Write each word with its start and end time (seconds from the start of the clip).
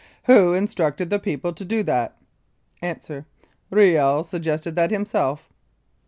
Who 0.23 0.55
instructed 0.55 1.11
the 1.11 1.19
people 1.19 1.53
to 1.53 1.63
do 1.63 1.83
that? 1.83 2.17
A. 2.81 2.99
Riel 3.69 4.23
suggested 4.23 4.75
that 4.75 4.89
himself. 4.89 5.53